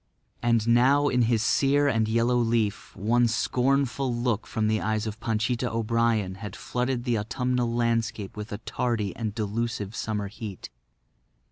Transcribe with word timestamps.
And 0.41 0.67
now 0.67 1.09
in 1.09 1.21
his 1.29 1.43
sere 1.43 1.87
and 1.87 2.07
yellow 2.07 2.37
leaf 2.37 2.95
one 2.95 3.27
scornful 3.27 4.11
look 4.11 4.47
from 4.47 4.67
the 4.67 4.81
eyes 4.81 5.05
of 5.05 5.19
Panchita 5.19 5.71
O'Brien 5.71 6.33
had 6.41 6.55
flooded 6.55 7.03
the 7.03 7.19
autumnal 7.19 7.71
landscape 7.71 8.35
with 8.35 8.51
a 8.51 8.57
tardy 8.57 9.15
and 9.15 9.35
delusive 9.35 9.95
summer 9.95 10.27
heat. 10.27 10.71